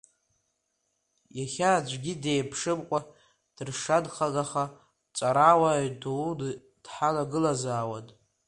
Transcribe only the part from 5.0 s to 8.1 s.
дҵарауаҩ дуны дҳалагылазаауан.